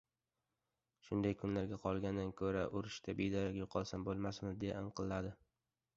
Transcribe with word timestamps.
—Shunday 1.07 1.35
kunlarga 1.41 1.79
qolgandan 1.83 2.33
ko‘ra, 2.41 2.63
urushda 2.79 3.15
bedarak 3.21 3.61
yo‘qolsam 3.61 4.09
bo‘lmasmidi...— 4.11 4.59
deya 4.65 4.83
inqilladi. 4.87 5.35